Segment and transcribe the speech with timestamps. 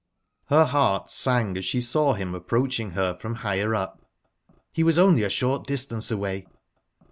[0.45, 4.01] Her heart sang as she saw him approaching her from higher up.
[4.71, 6.47] He was only a short distance away.